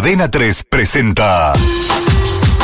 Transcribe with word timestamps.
Adena 0.00 0.30
3 0.30 0.64
presenta 0.64 1.52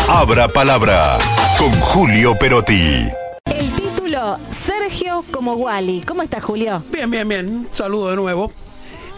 Abra 0.09 0.49
Palabra 0.49 1.19
con 1.59 1.71
Julio 1.83 2.35
Perotti. 2.39 3.09
El 3.45 3.71
título, 3.73 4.39
Sergio 4.65 5.23
como 5.31 5.53
Wally. 5.53 6.01
¿Cómo 6.01 6.23
está 6.23 6.41
Julio? 6.41 6.83
Bien, 6.91 7.11
bien, 7.11 7.29
bien. 7.29 7.69
Saludo 7.75 8.09
de 8.09 8.17
nuevo. 8.17 8.51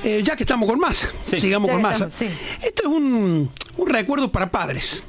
Eh, 0.03 0.23
ya 0.25 0.35
que 0.35 0.43
estamos 0.43 0.69
con 0.69 0.81
más, 0.81 1.15
sigamos 1.27 1.69
Ya 1.69 1.73
con 1.75 1.83
más. 1.83 1.99
sí. 2.19 2.29
Esto 2.61 2.83
es 2.83 2.89
un, 2.89 3.49
un 3.77 3.89
recuerdo 3.89 4.33
para 4.33 4.51
padres. 4.51 5.05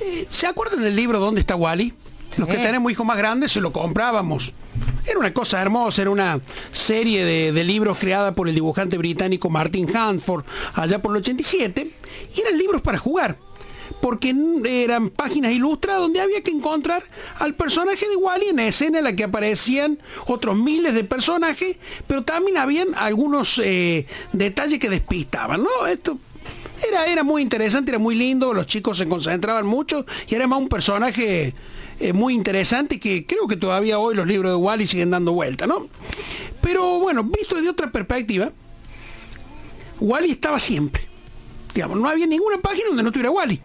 Eh, 0.00 0.26
¿Se 0.28 0.48
acuerdan 0.48 0.82
del 0.82 0.96
libro 0.96 1.20
¿Dónde 1.20 1.40
está 1.42 1.54
Wally? 1.54 1.94
Los 2.38 2.48
que 2.48 2.56
tenemos 2.56 2.90
hijos 2.90 3.06
más 3.06 3.18
grandes 3.18 3.52
se 3.52 3.60
lo 3.60 3.70
comprábamos. 3.72 4.52
Era 5.06 5.18
una 5.18 5.32
cosa 5.32 5.62
hermosa, 5.62 6.02
era 6.02 6.10
una 6.10 6.40
serie 6.72 7.24
de, 7.24 7.64
libros 7.64 7.98
creada 7.98 8.34
por 8.34 8.48
el 8.48 8.54
dibujante 8.54 8.98
británico 8.98 9.48
Martin 9.48 9.94
Hanford 9.94 10.44
allá 10.74 11.00
por 11.00 11.12
el 11.12 11.18
87. 11.18 11.90
Y 12.34 12.40
eran 12.40 12.58
libros 12.58 12.82
para 12.82 12.98
jugar. 12.98 13.36
Porque 14.00 14.34
eran 14.64 15.10
páginas 15.10 15.52
ilustradas 15.52 16.02
donde 16.02 16.20
había 16.20 16.42
que 16.42 16.50
encontrar 16.50 17.02
al 17.38 17.54
personaje 17.54 18.08
de 18.08 18.16
Wally 18.16 18.48
en 18.48 18.58
escena 18.58 18.98
en 18.98 19.04
la 19.04 19.14
que 19.14 19.24
aparecían 19.24 19.98
otros 20.26 20.56
miles 20.56 20.92
de 20.92 21.02
personajes, 21.02 21.76
pero 22.06 22.22
también 22.22 22.58
habían 22.58 22.88
algunos 22.96 23.60
eh, 23.64 24.06
detalles 24.32 24.80
que 24.80 24.90
despistaban, 24.90 25.62
¿no? 25.62 25.86
Esto 25.86 26.18
era, 26.86 27.06
era 27.06 27.22
muy 27.22 27.42
interesante, 27.42 27.92
era 27.92 27.98
muy 27.98 28.16
lindo, 28.16 28.52
los 28.52 28.66
chicos 28.66 28.98
se 28.98 29.08
concentraban 29.08 29.66
mucho 29.66 30.04
y 30.28 30.34
era 30.34 30.46
más 30.46 30.58
un 30.58 30.68
personaje 30.68 31.54
eh, 31.98 32.12
muy 32.12 32.34
interesante 32.34 33.00
que 33.00 33.26
creo 33.26 33.48
que 33.48 33.56
todavía 33.56 33.98
hoy 33.98 34.14
los 34.14 34.26
libros 34.26 34.52
de 34.52 34.56
Wally 34.56 34.86
siguen 34.86 35.10
dando 35.10 35.32
vuelta, 35.32 35.66
¿no? 35.66 35.86
Pero 36.60 36.98
bueno, 36.98 37.24
visto 37.24 37.56
desde 37.56 37.70
otra 37.70 37.90
perspectiva, 37.90 38.50
Wally 40.00 40.32
estaba 40.32 40.60
siempre. 40.60 41.02
Digamos, 41.74 41.98
no 41.98 42.08
había 42.08 42.26
ninguna 42.26 42.58
página 42.58 42.88
donde 42.88 43.02
no 43.02 43.08
estuviera 43.10 43.30
Wally. 43.30 43.60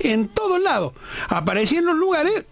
En 0.00 0.28
todos 0.28 0.60
lados. 0.60 0.92
Aparecía 1.28 1.78
en 1.78 1.86
los 1.86 1.96
lugares 1.96 2.44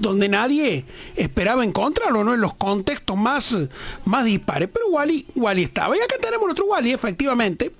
donde 0.00 0.28
nadie 0.28 0.84
esperaba 1.16 1.62
encontrarlo, 1.64 2.24
¿no? 2.24 2.34
En 2.34 2.40
los 2.40 2.54
contextos 2.54 3.16
más, 3.16 3.56
más 4.04 4.24
dispares. 4.24 4.68
Pero 4.72 4.88
Wally, 4.88 5.26
Wally 5.36 5.64
estaba. 5.64 5.96
Y 5.96 6.00
acá 6.00 6.16
tenemos 6.20 6.50
otro 6.50 6.66
Wally, 6.66 6.92
efectivamente, 6.92 7.70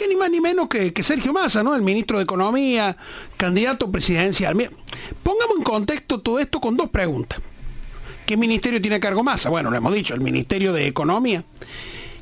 que 0.00 0.08
ni 0.08 0.16
más 0.16 0.30
ni 0.30 0.40
menos 0.40 0.66
que, 0.68 0.94
que 0.94 1.02
Sergio 1.02 1.30
Massa, 1.30 1.62
¿no? 1.62 1.76
El 1.76 1.82
ministro 1.82 2.16
de 2.16 2.24
Economía, 2.24 2.96
candidato 3.36 3.92
presidencial. 3.92 4.54
Pongamos 5.22 5.58
en 5.58 5.62
contexto 5.62 6.22
todo 6.22 6.38
esto 6.38 6.58
con 6.58 6.74
dos 6.74 6.88
preguntas. 6.88 7.38
¿Qué 8.24 8.34
ministerio 8.38 8.80
tiene 8.80 8.98
cargo 8.98 9.22
Massa? 9.22 9.50
Bueno, 9.50 9.70
lo 9.70 9.76
hemos 9.76 9.92
dicho, 9.92 10.14
el 10.14 10.22
Ministerio 10.22 10.72
de 10.72 10.86
Economía. 10.86 11.44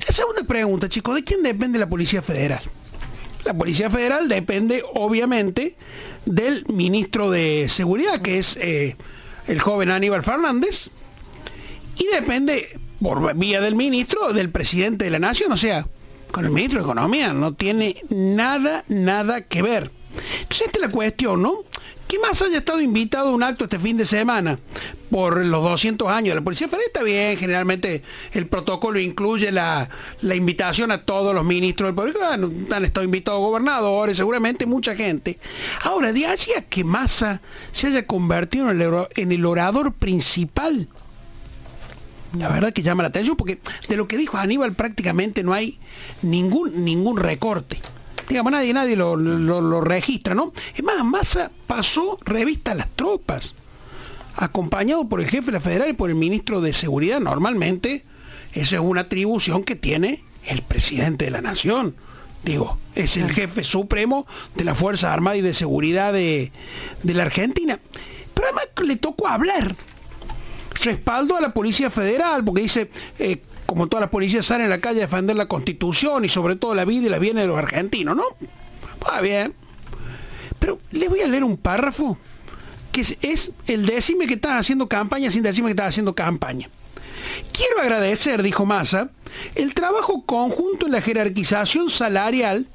La 0.04 0.12
segunda 0.12 0.42
pregunta, 0.42 0.88
chicos, 0.88 1.14
¿de 1.14 1.22
quién 1.22 1.44
depende 1.44 1.78
la 1.78 1.88
Policía 1.88 2.20
Federal? 2.20 2.62
La 3.44 3.54
Policía 3.54 3.88
Federal 3.90 4.28
depende, 4.28 4.82
obviamente, 4.94 5.76
del 6.26 6.64
ministro 6.66 7.30
de 7.30 7.68
Seguridad, 7.68 8.20
que 8.22 8.40
es 8.40 8.56
eh, 8.56 8.96
el 9.46 9.60
joven 9.60 9.90
Aníbal 9.90 10.24
Fernández, 10.24 10.90
y 11.96 12.06
depende, 12.06 12.76
por 13.00 13.36
vía 13.36 13.60
del 13.60 13.76
ministro, 13.76 14.32
del 14.32 14.50
presidente 14.50 15.04
de 15.04 15.10
la 15.12 15.20
Nación, 15.20 15.52
o 15.52 15.56
sea, 15.56 15.86
con 16.30 16.44
el 16.44 16.50
ministro 16.50 16.80
de 16.80 16.84
Economía, 16.84 17.32
no 17.32 17.52
tiene 17.52 17.96
nada, 18.10 18.84
nada 18.88 19.42
que 19.42 19.62
ver. 19.62 19.90
Entonces, 20.40 20.66
esta 20.66 20.78
es 20.78 20.86
la 20.86 20.90
cuestión, 20.90 21.42
¿no? 21.42 21.54
Que 22.06 22.18
más 22.18 22.40
haya 22.40 22.58
estado 22.58 22.80
invitado 22.80 23.28
a 23.28 23.32
un 23.32 23.42
acto 23.42 23.64
este 23.64 23.78
fin 23.78 23.96
de 23.96 24.06
semana 24.06 24.58
por 25.10 25.44
los 25.44 25.62
200 25.62 26.08
años 26.08 26.34
la 26.34 26.40
Policía 26.40 26.68
Federal, 26.68 26.86
está 26.86 27.02
bien, 27.02 27.36
generalmente 27.36 28.02
el 28.32 28.46
protocolo 28.46 28.98
incluye 28.98 29.52
la, 29.52 29.88
la 30.22 30.34
invitación 30.34 30.90
a 30.90 31.02
todos 31.02 31.34
los 31.34 31.44
ministros 31.44 31.88
del 31.88 31.94
Poder 31.94 32.14
han, 32.22 32.84
estado 32.84 33.04
invitados 33.04 33.40
gobernadores, 33.40 34.16
seguramente 34.16 34.64
mucha 34.64 34.94
gente. 34.94 35.38
Ahora, 35.82 36.12
de 36.12 36.26
allí 36.26 36.52
a 36.56 36.62
que 36.62 36.82
Massa 36.82 37.42
se 37.72 37.88
haya 37.88 38.06
convertido 38.06 38.70
en 38.70 39.32
el 39.32 39.44
orador 39.44 39.92
principal 39.92 40.88
la 42.36 42.48
verdad 42.48 42.72
que 42.72 42.82
llama 42.82 43.02
la 43.02 43.08
atención 43.08 43.36
porque 43.36 43.58
de 43.88 43.96
lo 43.96 44.06
que 44.08 44.16
dijo 44.18 44.36
Aníbal 44.36 44.74
prácticamente 44.74 45.42
no 45.42 45.52
hay 45.54 45.78
ningún 46.22 46.84
ningún 46.84 47.16
recorte. 47.16 47.80
Digamos, 48.28 48.52
nadie, 48.52 48.74
nadie 48.74 48.94
lo, 48.96 49.16
lo- 49.16 49.60
lo 49.62 49.80
registra, 49.80 50.34
¿no? 50.34 50.52
Es 50.76 50.84
más, 50.84 51.02
Massa 51.02 51.50
pasó 51.66 52.18
revista 52.26 52.72
a 52.72 52.74
las 52.74 52.90
tropas, 52.90 53.54
acompañado 54.36 55.08
por 55.08 55.20
el 55.20 55.28
jefe 55.28 55.46
de 55.46 55.52
la 55.52 55.60
federal 55.60 55.88
y 55.88 55.92
por 55.94 56.10
el 56.10 56.16
ministro 56.16 56.60
de 56.60 56.72
Seguridad. 56.74 57.20
Normalmente, 57.20 58.04
esa 58.52 58.76
es 58.76 58.82
una 58.82 59.02
atribución 59.02 59.64
que 59.64 59.76
tiene 59.76 60.22
el 60.46 60.62
presidente 60.62 61.24
de 61.26 61.30
la 61.30 61.40
nación. 61.40 61.94
Digo, 62.44 62.78
es 62.94 63.16
el 63.16 63.30
jefe 63.30 63.64
supremo 63.64 64.26
de 64.54 64.64
las 64.64 64.78
Fuerzas 64.78 65.10
Armadas 65.12 65.38
y 65.38 65.42
de 65.42 65.54
Seguridad 65.54 66.12
de, 66.12 66.52
de 67.02 67.14
la 67.14 67.24
Argentina. 67.24 67.78
Pero 68.34 68.46
además 68.46 68.66
le 68.84 68.96
tocó 68.96 69.26
hablar 69.26 69.74
respaldo 70.82 71.36
a 71.36 71.40
la 71.40 71.52
Policía 71.52 71.90
Federal, 71.90 72.44
porque 72.44 72.62
dice, 72.62 72.90
eh, 73.18 73.38
como 73.66 73.86
todas 73.86 74.00
las 74.00 74.10
policías 74.10 74.46
salen 74.46 74.66
a 74.66 74.70
la 74.70 74.80
calle 74.80 75.00
a 75.00 75.06
defender 75.06 75.36
la 75.36 75.46
Constitución 75.46 76.24
y 76.24 76.30
sobre 76.30 76.56
todo 76.56 76.74
la 76.74 76.86
vida 76.86 77.06
y 77.06 77.10
la 77.10 77.18
bienes 77.18 77.42
de 77.42 77.48
los 77.48 77.58
argentinos, 77.58 78.16
¿no? 78.16 78.24
Va 79.06 79.20
bien. 79.20 79.52
Pero 80.58 80.78
les 80.90 81.08
voy 81.08 81.20
a 81.20 81.26
leer 81.26 81.44
un 81.44 81.58
párrafo 81.58 82.16
que 82.92 83.02
es, 83.02 83.52
el 83.66 83.84
decime 83.84 84.26
que 84.26 84.34
están 84.34 84.56
haciendo 84.56 84.88
campaña 84.88 85.30
sin 85.30 85.42
decirme 85.42 85.68
que 85.68 85.72
están 85.72 85.88
haciendo 85.88 86.14
campaña. 86.14 86.68
Quiero 87.52 87.80
agradecer, 87.82 88.42
dijo 88.42 88.64
Massa, 88.64 89.10
el 89.54 89.74
trabajo 89.74 90.24
conjunto 90.24 90.86
en 90.86 90.92
la 90.92 91.02
jerarquización 91.02 91.90
salarial 91.90 92.66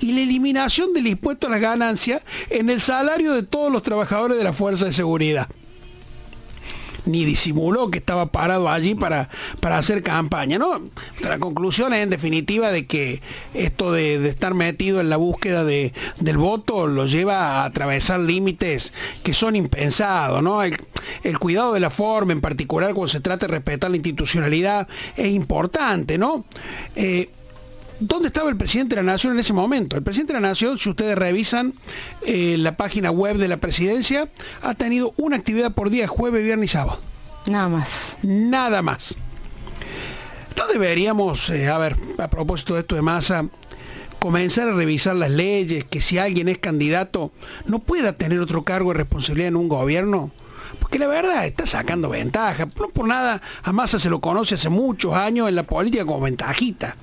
y 0.00 0.12
la 0.12 0.22
eliminación 0.22 0.94
del 0.94 1.08
impuesto 1.08 1.48
a 1.48 1.50
las 1.50 1.60
ganancias 1.60 2.22
en 2.48 2.70
el 2.70 2.80
salario 2.80 3.34
de 3.34 3.42
todos 3.42 3.70
los 3.70 3.82
trabajadores 3.82 4.38
de 4.38 4.44
la 4.44 4.54
Fuerza 4.54 4.86
de 4.86 4.92
Seguridad 4.94 5.46
ni 7.06 7.24
disimuló 7.24 7.90
que 7.90 7.98
estaba 7.98 8.26
parado 8.26 8.68
allí 8.68 8.94
para, 8.94 9.28
para 9.60 9.78
hacer 9.78 10.02
campaña. 10.02 10.58
¿no? 10.58 10.80
La 11.20 11.38
conclusión 11.38 11.92
es 11.94 12.02
en 12.02 12.10
definitiva 12.10 12.70
de 12.70 12.86
que 12.86 13.20
esto 13.54 13.92
de, 13.92 14.18
de 14.18 14.28
estar 14.28 14.54
metido 14.54 15.00
en 15.00 15.10
la 15.10 15.16
búsqueda 15.16 15.64
de- 15.64 15.92
del 16.20 16.38
voto 16.38 16.86
lo 16.86 17.06
lleva 17.06 17.62
a 17.62 17.64
atravesar 17.64 18.20
límites 18.20 18.92
que 19.22 19.32
son 19.34 19.56
impensados. 19.56 20.42
¿no? 20.42 20.62
El, 20.62 20.76
cuidado 21.38 21.72
de 21.72 21.80
la 21.80 21.90
forma, 21.90 22.32
en 22.32 22.40
particular 22.40 22.92
cuando 22.94 23.08
se 23.08 23.20
trata 23.20 23.46
de 23.46 23.52
respetar 23.52 23.90
la 23.90 23.96
institucionalidad, 23.96 24.88
es 25.16 25.28
importante. 25.28 26.18
¿no? 26.18 26.44
Eh, 26.96 27.30
¿Dónde 28.00 28.28
estaba 28.28 28.48
el 28.48 28.56
presidente 28.56 28.94
de 28.94 29.02
la 29.02 29.12
Nación 29.12 29.32
en 29.32 29.40
ese 29.40 29.52
momento? 29.52 29.96
El 29.96 30.04
presidente 30.04 30.32
de 30.32 30.40
la 30.40 30.48
Nación, 30.48 30.78
si 30.78 30.88
ustedes 30.88 31.18
revisan 31.18 31.74
eh, 32.24 32.56
la 32.56 32.76
página 32.76 33.10
web 33.10 33.38
de 33.38 33.48
la 33.48 33.56
presidencia, 33.56 34.28
ha 34.62 34.74
tenido 34.74 35.14
una 35.16 35.36
actividad 35.36 35.74
por 35.74 35.90
día, 35.90 36.06
jueves, 36.06 36.44
viernes 36.44 36.70
y 36.70 36.72
sábado. 36.74 37.00
Nada 37.48 37.68
más. 37.68 38.16
Nada 38.22 38.82
más. 38.82 39.16
No 40.56 40.68
deberíamos, 40.68 41.50
eh, 41.50 41.68
a 41.68 41.78
ver, 41.78 41.96
a 42.18 42.28
propósito 42.28 42.74
de 42.74 42.80
esto 42.80 42.94
de 42.94 43.02
masa, 43.02 43.46
comenzar 44.20 44.68
a 44.68 44.74
revisar 44.74 45.16
las 45.16 45.30
leyes, 45.30 45.84
que 45.84 46.00
si 46.00 46.18
alguien 46.18 46.48
es 46.48 46.58
candidato 46.58 47.32
no 47.66 47.80
pueda 47.80 48.12
tener 48.12 48.38
otro 48.38 48.62
cargo 48.62 48.92
de 48.92 48.98
responsabilidad 48.98 49.48
en 49.48 49.56
un 49.56 49.68
gobierno. 49.68 50.30
Porque 50.78 51.00
la 51.00 51.08
verdad 51.08 51.46
está 51.46 51.66
sacando 51.66 52.08
ventaja. 52.08 52.68
No 52.78 52.90
por 52.90 53.08
nada, 53.08 53.42
a 53.64 53.72
Massa 53.72 53.98
se 53.98 54.08
lo 54.08 54.20
conoce 54.20 54.54
hace 54.54 54.68
muchos 54.68 55.14
años 55.14 55.48
en 55.48 55.56
la 55.56 55.64
política 55.64 56.04
como 56.04 56.20
ventajita. 56.20 56.94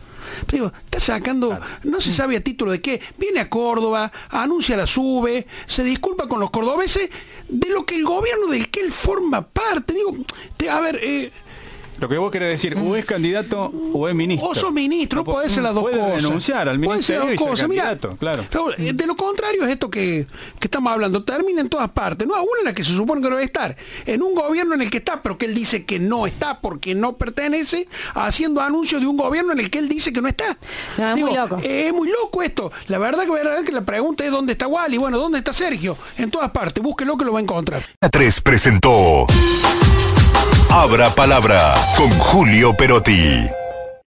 Digo, 0.51 0.71
está 0.85 0.99
sacando, 0.99 1.59
no 1.83 1.99
se 2.01 2.11
sabe 2.11 2.37
a 2.37 2.43
título 2.43 2.71
de 2.71 2.81
qué, 2.81 3.01
viene 3.17 3.39
a 3.39 3.49
Córdoba, 3.49 4.11
anuncia 4.29 4.77
la 4.77 4.87
sube, 4.87 5.47
se 5.65 5.83
disculpa 5.83 6.27
con 6.27 6.39
los 6.39 6.51
cordobeses 6.51 7.09
de 7.47 7.69
lo 7.69 7.85
que 7.85 7.95
el 7.95 8.03
gobierno 8.05 8.47
del 8.47 8.69
que 8.69 8.81
él 8.81 8.91
forma 8.91 9.41
parte. 9.47 9.93
Digo, 9.93 10.15
te- 10.57 10.69
a 10.69 10.79
ver, 10.79 10.99
eh, 11.01 11.31
Lo 11.99 12.09
que 12.09 12.17
vos 12.17 12.29
querés 12.31 12.49
decir, 12.49 12.77
o 12.77 12.95
es 12.95 13.05
candidato 13.05 13.71
o 13.93 14.07
es 14.09 14.15
ministro. 14.15 14.49
o 14.49 14.55
sos 14.55 14.71
ministro, 14.73 15.19
No, 15.19 15.23
puede 15.25 15.49
ser 15.49 15.63
las 15.63 15.73
dos 15.73 15.83
puede 15.83 15.97
cosas. 15.99 16.23
renunciar 16.23 16.67
al 16.69 16.79
Puede 16.79 17.01
ser 17.01 17.19
ministerio 17.19 17.23
y 17.23 17.31
las 17.35 17.39
ser 17.41 17.49
cosas. 17.49 17.69
Mira, 17.69 17.83
candidato, 17.85 18.17
claro. 18.17 18.43
Raúl, 18.51 18.75
eh, 18.77 18.91
de 18.93 19.07
lo 19.07 19.15
contrario 19.15 19.63
es 19.65 19.69
esto 19.71 19.89
que, 19.89 20.27
que 20.59 20.67
estamos 20.67 20.91
hablando. 20.91 21.23
Termina 21.23 21.61
en 21.61 21.69
todas 21.69 21.89
partes. 21.91 22.27
No, 22.27 22.35
a 22.35 22.41
una 22.41 22.59
en 22.59 22.65
la 22.65 22.73
que 22.73 22.83
se 22.83 22.93
supone 22.93 23.21
que 23.21 23.29
no 23.29 23.35
debe 23.35 23.45
estar. 23.45 23.75
En 24.05 24.21
un 24.21 24.35
gobierno 24.35 24.75
en 24.75 24.81
el 24.81 24.89
que 24.89 24.97
está, 24.97 25.21
pero 25.23 25.37
que 25.37 25.45
él 25.45 25.53
dice 25.55 25.85
que 25.85 25.99
no 25.99 26.27
está 26.27 26.59
porque 26.59 26.95
no 26.95 27.15
pertenece, 27.17 27.87
haciendo 28.13 28.61
anuncios 28.61 28.99
de 29.01 29.07
un 29.07 29.15
gobierno 29.17 29.53
en 29.53 29.59
el 29.59 29.69
que 29.69 29.79
él 29.79 29.87
dice 29.89 30.11
que 30.11 30.21
no 30.21 30.27
está. 30.27 30.57
No, 30.97 31.09
es 31.11 31.17
muy 31.17 31.33
loco. 31.35 31.59
eh, 31.63 31.87
Es 31.87 31.93
muy 31.93 32.09
loco 32.09 32.43
esto. 32.43 32.71
La 32.87 32.97
verdad 32.97 33.23
que, 33.23 33.31
verdad 33.31 33.63
que 33.63 33.71
la 33.71 33.81
pregunta 33.85 34.25
es 34.25 34.31
dónde 34.31 34.51
está 34.53 34.67
Wally. 34.67 34.97
Bueno, 34.97 35.17
¿dónde 35.17 35.37
está 35.37 35.53
Sergio? 35.53 35.97
En 36.17 36.29
todas 36.29 36.51
partes. 36.51 36.83
Búsquelo 36.83 37.17
que 37.17 37.25
lo 37.25 37.31
va 37.33 37.39
a 37.39 37.41
encontrar. 37.41 37.81
Adena 38.01 38.09
3 38.11 38.41
presentó 38.41 39.25
Abra 40.77 41.09
Palabra 41.09 41.73
con 41.95 42.09
Julio 42.19 42.73
Perotti. 42.75 43.64